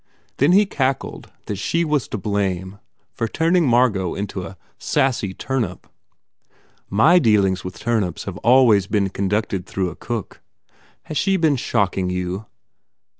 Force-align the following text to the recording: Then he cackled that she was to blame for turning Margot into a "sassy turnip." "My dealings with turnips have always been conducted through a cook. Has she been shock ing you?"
Then 0.37 0.53
he 0.53 0.65
cackled 0.65 1.31
that 1.45 1.57
she 1.57 1.85
was 1.85 2.07
to 2.07 2.17
blame 2.17 2.79
for 3.13 3.27
turning 3.27 3.67
Margot 3.67 4.15
into 4.15 4.41
a 4.47 4.57
"sassy 4.79 5.31
turnip." 5.35 5.85
"My 6.89 7.19
dealings 7.19 7.63
with 7.63 7.77
turnips 7.77 8.23
have 8.23 8.37
always 8.37 8.87
been 8.87 9.09
conducted 9.09 9.67
through 9.67 9.91
a 9.91 9.95
cook. 9.95 10.41
Has 11.03 11.19
she 11.19 11.37
been 11.37 11.55
shock 11.55 11.99
ing 11.99 12.09
you?" 12.09 12.47